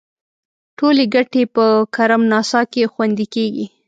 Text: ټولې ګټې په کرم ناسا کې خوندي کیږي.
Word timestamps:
ټولې 0.77 1.03
ګټې 1.15 1.43
په 1.55 1.65
کرم 1.95 2.21
ناسا 2.31 2.61
کې 2.71 2.91
خوندي 2.93 3.25
کیږي. 3.33 3.65